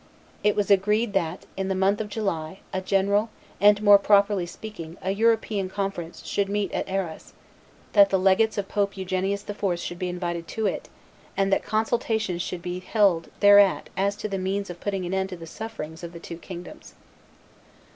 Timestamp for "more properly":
3.83-4.47